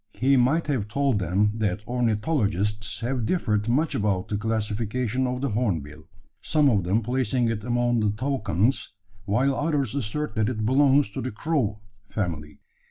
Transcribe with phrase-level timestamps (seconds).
[0.15, 5.49] He might have told them that ornithologists have differed much about the classification of the
[5.49, 6.07] hornbill
[6.41, 8.93] some of them placing it among the toucans,
[9.25, 12.61] while others assert that it belongs to the crow family.